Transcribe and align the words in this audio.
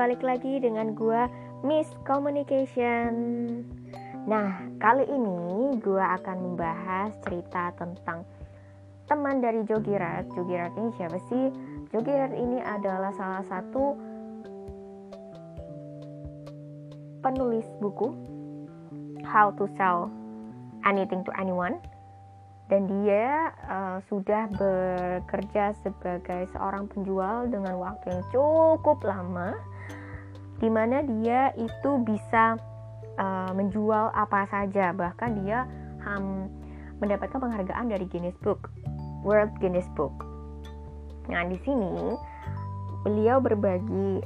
balik 0.00 0.24
lagi 0.24 0.56
dengan 0.56 0.96
gua 0.96 1.28
Miss 1.60 1.84
Communication. 2.08 3.12
Nah, 4.24 4.64
kali 4.80 5.04
ini 5.04 5.76
gua 5.76 6.16
akan 6.16 6.36
membahas 6.40 7.12
cerita 7.20 7.68
tentang 7.76 8.24
teman 9.04 9.44
dari 9.44 9.60
Jogirat. 9.68 10.24
Jogirat 10.32 10.72
ini 10.80 10.88
siapa 10.96 11.20
sih? 11.28 11.52
Jogirat 11.92 12.32
ini 12.32 12.64
adalah 12.64 13.12
salah 13.12 13.44
satu 13.44 13.92
penulis 17.20 17.68
buku 17.84 18.08
How 19.28 19.52
to 19.60 19.68
Sell 19.76 20.08
Anything 20.88 21.28
to 21.28 21.32
Anyone 21.36 21.76
dan 22.72 22.88
dia 22.88 23.52
uh, 23.68 24.00
sudah 24.08 24.48
bekerja 24.56 25.76
sebagai 25.84 26.48
seorang 26.56 26.88
penjual 26.88 27.52
dengan 27.52 27.76
waktu 27.76 28.16
yang 28.16 28.24
cukup 28.32 29.04
lama 29.04 29.60
di 30.60 30.68
mana 30.68 31.00
dia 31.00 31.50
itu 31.56 31.90
bisa 32.04 32.60
uh, 33.16 33.52
menjual 33.56 34.12
apa 34.12 34.44
saja 34.52 34.92
bahkan 34.92 35.40
dia 35.40 35.64
um, 36.04 36.46
mendapatkan 37.00 37.40
penghargaan 37.40 37.88
dari 37.88 38.04
Guinness 38.06 38.36
Book 38.44 38.68
World 39.24 39.52
Guinness 39.60 39.88
Book. 39.96 40.12
Nah, 41.28 41.44
di 41.48 41.56
sini 41.64 42.16
beliau 43.04 43.40
berbagi 43.40 44.20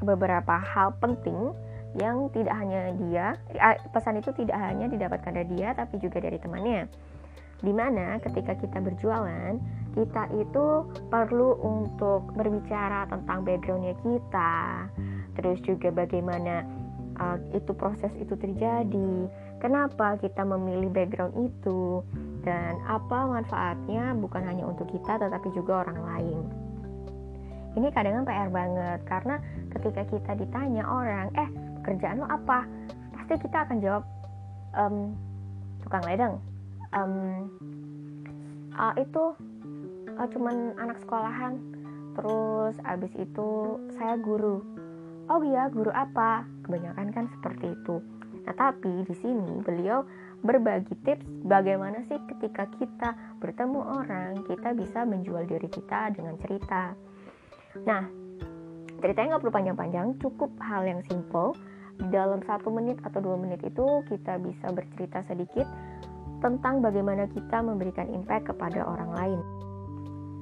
beberapa 0.00 0.56
hal 0.56 0.96
penting 1.00 1.52
yang 1.96 2.28
tidak 2.32 2.54
hanya 2.56 2.92
dia, 3.00 3.26
eh, 3.56 3.80
pesan 3.92 4.20
itu 4.20 4.30
tidak 4.36 4.56
hanya 4.60 4.88
didapatkan 4.88 5.32
dari 5.32 5.48
dia 5.56 5.72
tapi 5.76 6.00
juga 6.00 6.20
dari 6.20 6.36
temannya 6.40 6.88
di 7.58 7.72
mana 7.74 8.22
ketika 8.22 8.54
kita 8.54 8.78
berjualan 8.78 9.58
kita 9.98 10.30
itu 10.38 10.66
perlu 11.10 11.58
untuk 11.58 12.30
berbicara 12.38 13.10
tentang 13.10 13.42
backgroundnya 13.42 13.98
kita 13.98 14.86
terus 15.38 15.62
juga 15.62 15.94
bagaimana 15.94 16.66
uh, 17.22 17.38
itu 17.54 17.70
proses 17.74 18.10
itu 18.18 18.34
terjadi. 18.34 19.30
Kenapa 19.58 20.18
kita 20.18 20.42
memilih 20.42 20.90
background 20.90 21.34
itu? 21.38 22.02
Dan 22.42 22.78
apa 22.86 23.38
manfaatnya? 23.38 24.14
Bukan 24.18 24.42
hanya 24.42 24.66
untuk 24.66 24.90
kita 24.90 25.18
tetapi 25.18 25.48
juga 25.54 25.86
orang 25.86 25.98
lain. 26.02 26.38
Ini 27.78 27.88
kadang 27.94 28.26
PR 28.26 28.50
banget 28.50 29.00
karena 29.06 29.38
ketika 29.70 30.02
kita 30.10 30.30
ditanya 30.34 30.82
orang 30.82 31.30
eh 31.38 31.50
kerjaan 31.86 32.22
lo 32.22 32.26
apa? 32.26 32.66
Pasti 33.14 33.38
kita 33.38 33.66
akan 33.66 33.78
jawab 33.78 34.04
um, 34.74 35.14
tukang 35.86 36.02
ledeng. 36.06 36.34
Um, 36.90 37.14
uh, 38.74 38.94
itu 38.98 39.36
uh, 40.18 40.28
cuman 40.32 40.74
anak 40.78 40.98
sekolahan. 41.02 41.60
Terus 42.18 42.74
abis 42.82 43.14
itu 43.14 43.78
saya 43.94 44.18
guru 44.18 44.77
oh 45.28 45.40
iya 45.44 45.68
guru 45.72 45.92
apa? 45.92 46.44
Kebanyakan 46.64 47.08
kan 47.12 47.24
seperti 47.38 47.72
itu. 47.72 48.00
Nah 48.48 48.54
tapi 48.56 49.04
di 49.04 49.14
sini 49.20 49.60
beliau 49.60 50.04
berbagi 50.40 50.94
tips 51.02 51.26
bagaimana 51.44 52.00
sih 52.06 52.16
ketika 52.34 52.64
kita 52.78 53.10
bertemu 53.42 53.80
orang 53.82 54.40
kita 54.46 54.72
bisa 54.72 55.04
menjual 55.04 55.44
diri 55.44 55.68
kita 55.68 56.14
dengan 56.16 56.38
cerita. 56.40 56.96
Nah 57.84 58.04
ceritanya 58.98 59.36
nggak 59.36 59.42
perlu 59.44 59.54
panjang-panjang 59.54 60.06
cukup 60.22 60.50
hal 60.62 60.88
yang 60.88 61.02
simple. 61.06 61.52
Dalam 61.98 62.38
satu 62.46 62.70
menit 62.70 63.02
atau 63.02 63.18
dua 63.18 63.34
menit 63.34 63.58
itu 63.66 64.06
kita 64.06 64.38
bisa 64.38 64.70
bercerita 64.70 65.18
sedikit 65.26 65.66
tentang 66.38 66.78
bagaimana 66.78 67.26
kita 67.34 67.58
memberikan 67.58 68.06
impact 68.14 68.54
kepada 68.54 68.86
orang 68.86 69.10
lain. 69.18 69.40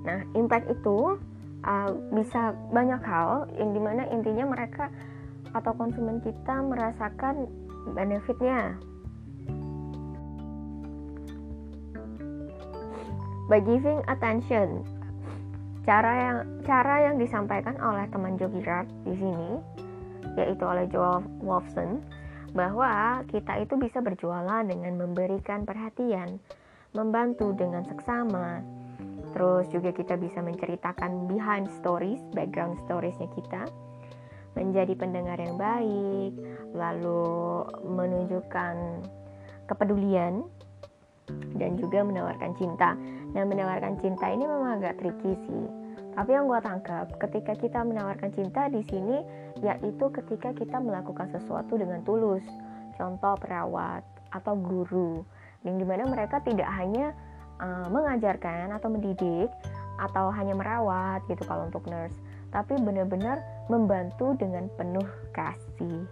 Nah, 0.07 0.21
impact 0.39 0.71
itu 0.71 1.19
uh, 1.65 1.91
bisa 2.13 2.53
banyak 2.75 3.01
hal 3.07 3.49
yang 3.57 3.71
di 3.73 3.81
mana 3.81 4.05
intinya 4.13 4.53
mereka 4.53 4.93
atau 5.55 5.73
konsumen 5.73 6.21
kita 6.21 6.61
merasakan 6.61 7.49
benefitnya. 7.97 8.77
By 13.47 13.63
giving 13.63 14.03
attention, 14.11 14.83
cara 15.87 16.13
yang 16.19 16.39
cara 16.67 16.95
yang 17.07 17.17
disampaikan 17.17 17.79
oleh 17.79 18.11
teman 18.11 18.35
Jogi 18.35 18.59
Rart 18.67 18.91
di 19.07 19.15
sini, 19.15 19.63
yaitu 20.35 20.67
oleh 20.67 20.91
Joel 20.91 21.23
Wolfson, 21.39 22.03
bahwa 22.51 23.23
kita 23.31 23.63
itu 23.63 23.79
bisa 23.79 24.03
berjualan 24.03 24.67
dengan 24.67 24.99
memberikan 24.99 25.63
perhatian, 25.63 26.43
membantu 26.91 27.55
dengan 27.55 27.87
seksama. 27.87 28.67
Terus 29.37 29.69
juga 29.69 29.93
kita 29.93 30.17
bisa 30.17 30.41
menceritakan 30.41 31.29
behind 31.29 31.69
stories, 31.77 32.25
background 32.33 32.81
storiesnya 32.89 33.29
kita, 33.37 33.69
menjadi 34.57 34.97
pendengar 34.97 35.37
yang 35.37 35.61
baik, 35.61 36.33
lalu 36.73 37.69
menunjukkan 37.85 39.05
kepedulian 39.69 40.41
dan 41.61 41.77
juga 41.77 42.01
menawarkan 42.01 42.57
cinta. 42.57 42.97
Nah, 43.37 43.45
menawarkan 43.45 44.01
cinta 44.01 44.33
ini 44.33 44.49
memang 44.49 44.81
agak 44.81 44.97
tricky 45.05 45.37
sih 45.45 45.87
tapi 46.17 46.33
yang 46.33 46.49
gue 46.49 46.61
tangkap 46.65 47.13
ketika 47.21 47.53
kita 47.53 47.85
menawarkan 47.85 48.33
cinta 48.33 48.73
di 48.73 48.81
sini 48.89 49.21
yaitu 49.61 50.09
ketika 50.09 50.57
kita 50.57 50.81
melakukan 50.81 51.29
sesuatu 51.29 51.77
dengan 51.77 52.01
tulus. 52.09 52.43
Contoh 52.97 53.37
perawat 53.37 54.01
atau 54.33 54.57
guru 54.57 55.21
yang 55.69 55.77
di 55.77 55.85
mana 55.85 56.09
mereka 56.09 56.41
tidak 56.41 56.73
hanya 56.73 57.13
uh, 57.61 57.89
mengajarkan 57.89 58.73
atau 58.75 58.89
mendidik 58.93 59.51
atau 59.97 60.29
hanya 60.33 60.53
merawat 60.53 61.25
gitu 61.29 61.41
kalau 61.49 61.69
untuk 61.69 61.89
nurse, 61.89 62.17
tapi 62.53 62.77
benar-benar 62.77 63.41
membantu 63.73 64.37
dengan 64.37 64.69
penuh 64.77 65.07
kasih. 65.33 66.05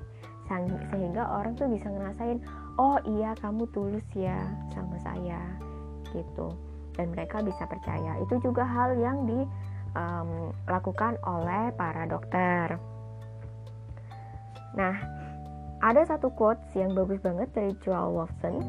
Sehingga 0.92 1.24
orang 1.24 1.56
tuh 1.56 1.68
bisa 1.72 1.88
ngerasain 1.88 2.40
oh 2.76 3.00
iya 3.08 3.32
kamu 3.40 3.64
tulus 3.72 4.04
ya 4.12 4.44
sama 4.76 4.96
saya 5.00 5.40
gitu. 6.12 6.52
Dan 6.94 7.10
mereka 7.10 7.42
bisa 7.42 7.66
percaya. 7.66 8.20
Itu 8.22 8.38
juga 8.44 8.62
hal 8.62 8.94
yang 9.00 9.26
di 9.26 9.40
um, 9.98 10.52
lakukan 10.68 11.18
oleh 11.26 11.74
para 11.74 12.06
dokter. 12.06 12.78
Nah, 14.74 14.94
ada 15.82 16.02
satu 16.06 16.30
quotes 16.34 16.66
yang 16.74 16.94
bagus 16.94 17.18
banget 17.22 17.50
dari 17.54 17.72
Joel 17.82 18.14
Wolfson. 18.14 18.62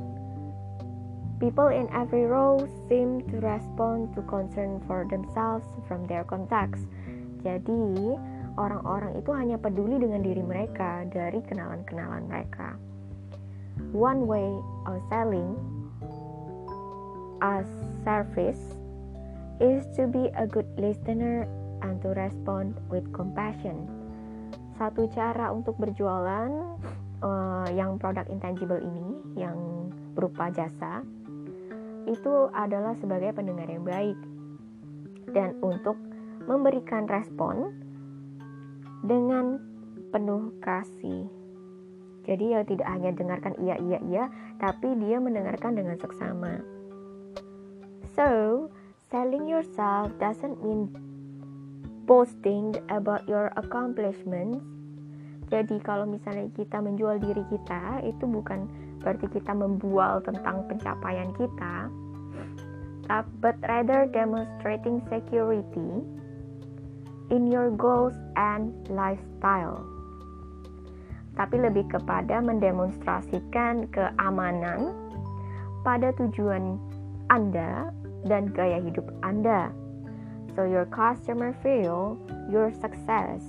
People 1.35 1.67
in 1.67 1.91
every 1.91 2.23
role 2.23 2.63
seem 2.87 3.19
to 3.27 3.43
respond 3.43 4.15
to 4.15 4.23
concern 4.23 4.79
for 4.87 5.03
themselves 5.11 5.67
from 5.83 6.07
their 6.07 6.23
contacts. 6.23 6.87
Jadi, 7.43 8.15
orang-orang 8.55 9.19
itu 9.19 9.35
hanya 9.35 9.59
peduli 9.59 9.99
dengan 9.99 10.23
diri 10.23 10.39
mereka 10.39 11.03
dari 11.11 11.43
kenalan-kenalan 11.43 12.23
mereka. 12.31 12.79
One 13.91 14.23
way 14.23 14.47
of 14.87 15.03
selling 15.11 15.59
a 17.43 17.67
service 18.07 18.79
is 19.59 19.83
to 19.99 20.07
be 20.07 20.31
a 20.39 20.47
good 20.47 20.67
listener 20.79 21.51
and 21.83 21.99
to 21.99 22.15
respond 22.15 22.79
with 22.87 23.03
compassion. 23.11 23.83
Satu 24.79 25.11
cara 25.11 25.51
untuk 25.51 25.75
berjualan 25.79 26.79
uh, 27.19 27.67
yang 27.75 27.99
produk 27.99 28.23
intangible 28.31 28.79
ini, 28.79 29.07
yang 29.35 29.55
berupa 30.15 30.47
jasa, 30.51 31.03
itu 32.05 32.49
adalah 32.53 32.93
sebagai 32.97 33.33
pendengar 33.33 33.69
yang 33.69 33.85
baik 33.85 34.17
dan 35.33 35.57
untuk 35.61 35.97
memberikan 36.45 37.09
respon 37.09 37.73
dengan 39.05 39.57
penuh 40.13 40.53
kasih. 40.61 41.25
Jadi 42.25 42.57
ya 42.57 42.65
tidak 42.65 42.89
hanya 42.89 43.13
dengarkan 43.13 43.53
iya 43.61 43.77
iya 43.77 43.99
iya, 44.05 44.23
tapi 44.57 44.97
dia 44.97 45.21
mendengarkan 45.21 45.77
dengan 45.77 45.97
seksama. 46.01 46.57
So, 48.17 48.69
Selling 49.13 49.45
yourself 49.45 50.11
doesn't 50.17 50.57
mean 50.65 50.89
boasting 52.03 52.73
about 52.89 53.21
your 53.29 53.53
accomplishments. 53.53 54.65
Jadi 55.53 55.77
kalau 55.85 56.09
misalnya 56.09 56.49
kita 56.57 56.81
menjual 56.81 57.21
diri 57.21 57.45
kita, 57.47 58.01
itu 58.01 58.25
bukan 58.25 58.65
berarti 59.05 59.29
kita 59.29 59.53
membual 59.53 60.25
tentang 60.25 60.65
pencapaian 60.65 61.29
kita, 61.37 61.87
but 63.41 63.55
rather 63.67 64.09
demonstrating 64.09 65.01
security 65.09 66.03
in 67.29 67.49
your 67.49 67.73
goals 67.73 68.13
and 68.37 68.73
lifestyle. 68.89 69.81
Tapi 71.35 71.59
lebih 71.59 71.91
kepada 71.91 72.39
mendemonstrasikan 72.39 73.91
keamanan 73.91 74.95
pada 75.83 76.15
tujuan 76.15 76.79
Anda 77.27 77.91
dan 78.25 78.49
gaya 78.55 78.79
hidup 78.79 79.05
Anda. 79.21 79.69
So 80.55 80.63
your 80.63 80.87
customer 80.87 81.51
feel 81.59 82.15
your 82.47 82.71
success 82.71 83.43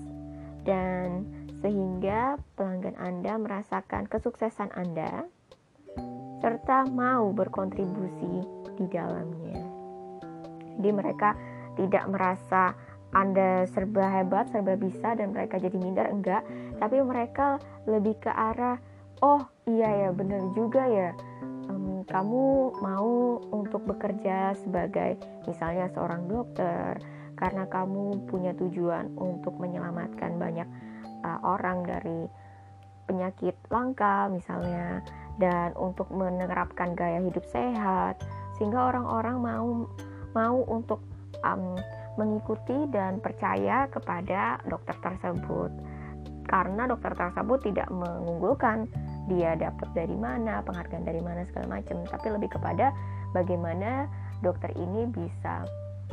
dan 0.67 1.23
sehingga 1.63 2.43
pelanggan 2.59 2.99
Anda 2.99 3.39
merasakan 3.39 4.11
kesuksesan 4.11 4.75
Anda 4.75 5.31
serta 6.41 6.85
mau 6.93 7.33
berkontribusi 7.33 8.45
di 8.77 8.85
dalamnya. 8.93 9.63
Jadi 10.77 10.91
mereka 10.93 11.33
tidak 11.77 12.05
merasa 12.09 12.77
anda 13.17 13.65
serba 13.73 14.13
hebat, 14.13 14.53
serba 14.53 14.77
bisa 14.77 15.17
dan 15.17 15.33
mereka 15.33 15.57
jadi 15.57 15.77
minder 15.79 16.09
enggak, 16.11 16.45
tapi 16.77 17.01
mereka 17.01 17.57
lebih 17.89 18.19
ke 18.21 18.29
arah 18.29 18.77
oh 19.25 19.49
iya 19.65 20.09
ya 20.09 20.11
bener 20.13 20.43
juga 20.53 20.85
ya. 20.85 21.11
Um, 21.73 22.05
kamu 22.05 22.77
mau 22.85 23.41
untuk 23.51 23.89
bekerja 23.89 24.53
sebagai 24.61 25.17
misalnya 25.49 25.89
seorang 25.97 26.29
dokter 26.29 27.01
karena 27.37 27.65
kamu 27.69 28.29
punya 28.29 28.53
tujuan 28.57 29.13
untuk 29.17 29.57
menyelamatkan 29.61 30.37
banyak 30.41 30.69
uh, 31.25 31.41
orang 31.45 31.85
dari 31.85 32.29
penyakit 33.07 33.55
langka 33.71 34.27
misalnya 34.29 35.01
dan 35.37 35.77
untuk 35.77 36.09
menerapkan 36.09 36.97
gaya 36.97 37.21
hidup 37.21 37.45
sehat 37.53 38.21
sehingga 38.57 38.89
orang-orang 38.93 39.37
mau 39.37 39.69
mau 40.33 40.57
untuk 40.69 41.01
um, 41.45 41.77
mengikuti 42.17 42.89
dan 42.93 43.21
percaya 43.21 43.89
kepada 43.93 44.61
dokter 44.65 44.97
tersebut. 45.05 45.69
Karena 46.47 46.89
dokter 46.89 47.13
tersebut 47.13 47.59
tidak 47.69 47.89
mengunggulkan 47.93 48.89
dia 49.27 49.59
dapat 49.59 49.91
dari 49.93 50.15
mana 50.15 50.63
penghargaan 50.63 51.03
dari 51.03 51.19
mana 51.19 51.43
segala 51.51 51.81
macam 51.81 52.07
tapi 52.07 52.31
lebih 52.31 52.51
kepada 52.55 52.95
bagaimana 53.35 54.07
dokter 54.39 54.71
ini 54.79 55.11
bisa 55.11 55.67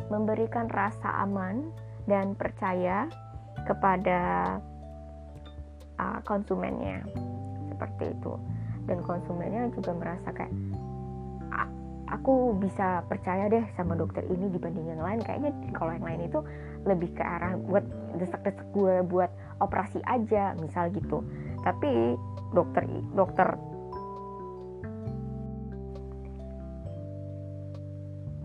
memberikan 0.10 0.66
rasa 0.74 1.22
aman 1.22 1.70
dan 2.10 2.34
percaya 2.34 3.06
kepada 3.70 4.58
uh, 6.02 6.20
konsumennya. 6.26 7.06
Seperti 7.70 8.12
itu 8.12 8.34
dan 8.88 9.00
konsumennya 9.04 9.72
juga 9.72 9.92
merasa 9.96 10.30
kayak 10.36 10.52
aku 12.14 12.54
bisa 12.62 13.02
percaya 13.10 13.50
deh 13.50 13.66
sama 13.74 13.98
dokter 13.98 14.22
ini 14.30 14.54
dibanding 14.54 14.86
yang 14.86 15.02
lain. 15.02 15.20
Kayaknya 15.26 15.52
kalau 15.74 15.92
yang 15.98 16.06
lain 16.06 16.22
itu 16.30 16.40
lebih 16.86 17.10
ke 17.18 17.24
arah 17.26 17.58
buat 17.58 17.82
desak-desak 18.22 18.70
gue 18.76 19.02
buat 19.10 19.34
operasi 19.58 19.98
aja 20.06 20.54
misal 20.62 20.94
gitu. 20.94 21.26
Tapi 21.66 22.14
dokter 22.54 22.86
dokter 23.18 23.50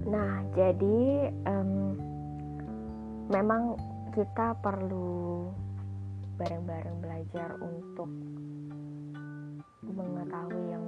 nah 0.08 0.41
jadi 0.56 1.29
um, 1.44 1.93
memang 3.29 3.76
kita 4.17 4.56
perlu 4.64 5.52
bareng-bareng 6.41 6.96
belajar 7.05 7.61
untuk 7.61 8.08
mengetahui 9.82 10.64
yang 10.75 10.86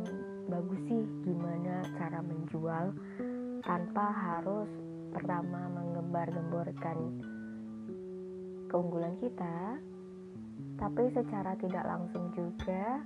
bagus 0.50 0.80
sih 0.90 1.02
gimana 1.22 1.86
cara 1.94 2.18
menjual 2.26 2.90
tanpa 3.62 4.06
harus 4.10 4.66
pertama 5.14 5.70
menggembar-gemborkan 5.78 6.98
keunggulan 8.70 9.14
kita. 9.22 9.78
Tapi 10.80 11.12
secara 11.12 11.54
tidak 11.60 11.84
langsung 11.84 12.32
juga 12.32 13.04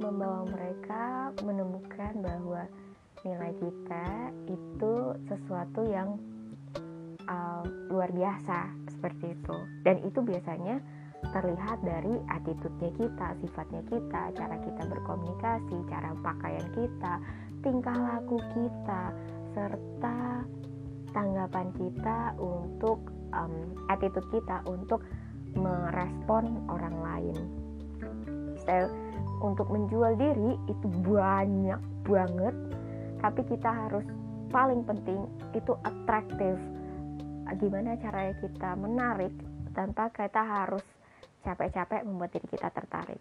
membawa 0.00 0.42
mereka 0.48 1.30
menemukan 1.44 2.12
bahwa 2.18 2.66
nilai 3.22 3.52
kita 3.60 4.32
itu 4.48 4.94
sesuatu 5.28 5.86
yang 5.86 6.18
uh, 7.28 7.62
luar 7.88 8.10
biasa 8.10 8.74
seperti 8.90 9.32
itu. 9.32 9.56
Dan 9.86 10.02
itu 10.02 10.18
biasanya 10.24 10.80
terlihat 11.28 11.78
dari 11.84 12.16
attitude-nya 12.32 12.90
kita, 12.96 13.28
sifatnya 13.44 13.82
kita, 13.86 14.22
cara 14.34 14.56
kita 14.60 14.82
berkomunikasi, 14.88 15.76
cara 15.86 16.10
pakaian 16.24 16.66
kita, 16.74 17.14
tingkah 17.60 17.94
laku 17.94 18.40
kita, 18.56 19.02
serta 19.54 20.42
tanggapan 21.12 21.68
kita 21.76 22.34
untuk 22.38 23.10
um, 23.34 23.54
attitude 23.90 24.26
kita 24.30 24.62
untuk 24.66 25.02
merespon 25.54 26.62
orang 26.70 26.96
lain. 27.02 27.38
So, 28.66 28.76
untuk 29.40 29.72
menjual 29.72 30.20
diri 30.20 30.52
itu 30.68 30.86
banyak 31.04 31.80
banget, 32.06 32.54
tapi 33.24 33.40
kita 33.48 33.70
harus 33.70 34.04
paling 34.52 34.84
penting 34.84 35.26
itu 35.56 35.72
atraktif. 35.86 36.58
Gimana 37.58 37.98
caranya 37.98 38.34
kita 38.38 38.70
menarik 38.78 39.34
tanpa 39.74 40.12
kita 40.14 40.38
harus 40.38 40.84
capek-capek 41.44 42.04
membuat 42.04 42.30
diri 42.36 42.46
kita 42.48 42.68
tertarik. 42.72 43.20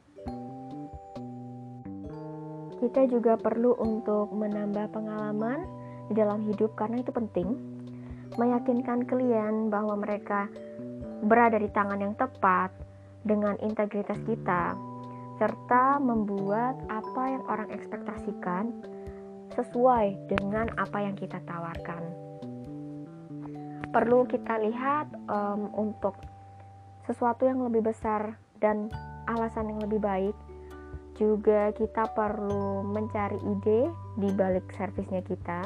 Kita 2.79 3.01
juga 3.11 3.35
perlu 3.35 3.75
untuk 3.75 4.31
menambah 4.31 4.95
pengalaman 4.95 5.67
di 6.07 6.13
dalam 6.15 6.39
hidup 6.47 6.79
karena 6.79 7.03
itu 7.03 7.11
penting. 7.11 7.59
Meyakinkan 8.39 9.03
klien 9.03 9.67
bahwa 9.67 9.99
mereka 9.99 10.47
berada 11.27 11.59
di 11.59 11.67
tangan 11.75 11.99
yang 11.99 12.15
tepat 12.15 12.71
dengan 13.27 13.59
integritas 13.59 14.15
kita 14.23 14.79
serta 15.35 15.99
membuat 15.99 16.79
apa 16.87 17.23
yang 17.31 17.43
orang 17.47 17.67
ekspektasikan 17.71 18.71
sesuai 19.55 20.15
dengan 20.31 20.71
apa 20.79 21.03
yang 21.03 21.15
kita 21.19 21.39
tawarkan. 21.47 22.03
Perlu 23.89 24.23
kita 24.29 24.55
lihat 24.61 25.11
um, 25.27 25.67
untuk 25.73 26.15
sesuatu 27.09 27.49
yang 27.49 27.65
lebih 27.65 27.89
besar 27.89 28.37
dan 28.61 28.93
alasan 29.25 29.73
yang 29.73 29.81
lebih 29.81 29.97
baik. 29.97 30.37
Juga 31.17 31.73
kita 31.73 32.13
perlu 32.13 32.85
mencari 32.85 33.41
ide 33.41 33.89
di 34.21 34.29
balik 34.29 34.69
servisnya 34.77 35.25
kita. 35.25 35.65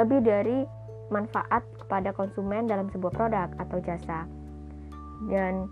Lebih 0.00 0.24
dari 0.24 0.64
manfaat 1.12 1.62
kepada 1.84 2.10
konsumen 2.16 2.66
dalam 2.66 2.88
sebuah 2.88 3.12
produk 3.12 3.48
atau 3.60 3.78
jasa. 3.84 4.24
Dan 5.28 5.68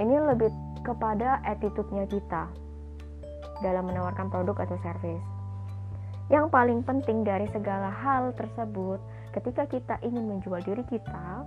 ini 0.00 0.16
lebih 0.16 0.50
kepada 0.82 1.44
attitude-nya 1.44 2.08
kita 2.08 2.48
dalam 3.60 3.84
menawarkan 3.88 4.32
produk 4.32 4.56
atau 4.64 4.76
servis. 4.80 5.22
Yang 6.26 6.50
paling 6.50 6.80
penting 6.82 7.22
dari 7.22 7.46
segala 7.54 7.88
hal 7.94 8.34
tersebut, 8.34 8.98
ketika 9.30 9.62
kita 9.70 9.94
ingin 10.02 10.26
menjual 10.26 10.58
diri 10.66 10.82
kita, 10.90 11.46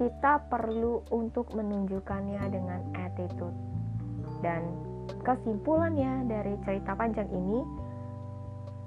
kita 0.00 0.48
perlu 0.48 1.04
untuk 1.12 1.52
menunjukkannya 1.52 2.42
dengan 2.48 2.80
attitude. 2.96 3.56
Dan 4.40 4.62
kesimpulannya 5.22 6.26
dari 6.26 6.54
cerita 6.66 6.96
panjang 6.96 7.28
ini, 7.30 7.60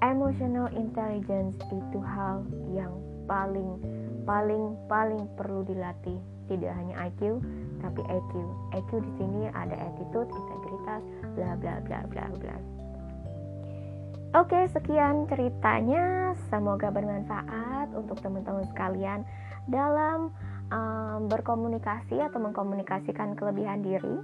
emotional 0.04 0.68
intelligence 0.76 1.56
itu 1.72 1.98
hal 2.02 2.44
yang 2.72 2.92
paling 3.26 3.80
paling 4.28 4.74
paling 4.90 5.24
perlu 5.38 5.62
dilatih. 5.64 6.18
Tidak 6.46 6.70
hanya 6.70 7.10
IQ, 7.10 7.42
tapi 7.82 8.00
EQ. 8.06 8.32
EQ 8.78 8.90
di 9.02 9.12
sini 9.18 9.50
ada 9.50 9.74
attitude, 9.74 10.30
integritas, 10.30 11.02
bla 11.34 11.58
bla 11.58 11.74
bla 11.82 12.00
bla 12.06 12.26
bla. 12.38 12.56
Oke, 14.36 14.68
sekian 14.70 15.26
ceritanya. 15.26 16.36
Semoga 16.52 16.92
bermanfaat 16.92 17.90
untuk 17.96 18.20
teman-teman 18.20 18.68
sekalian 18.68 19.24
dalam 19.66 20.30
um, 20.72 21.26
berkomunikasi 21.28 22.18
atau 22.18 22.38
mengkomunikasikan 22.42 23.34
kelebihan 23.38 23.82
diri, 23.82 24.16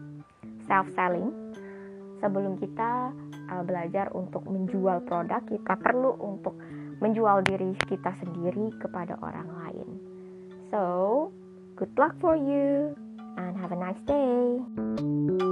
self 0.67 0.89
selling. 0.95 1.31
Sebelum 2.23 2.55
kita 2.63 3.11
uh, 3.51 3.63
belajar 3.67 4.15
untuk 4.15 4.47
menjual 4.47 5.03
produk, 5.03 5.43
kita 5.51 5.75
perlu 5.83 6.15
untuk 6.23 6.55
menjual 7.03 7.43
diri 7.43 7.75
kita 7.91 8.15
sendiri 8.23 8.71
kepada 8.79 9.19
orang 9.19 9.49
lain. 9.67 9.89
So, 10.71 11.29
good 11.75 11.91
luck 11.99 12.15
for 12.23 12.39
you 12.39 12.95
and 13.37 13.59
have 13.59 13.75
a 13.75 13.79
nice 13.79 13.99
day. 14.07 15.52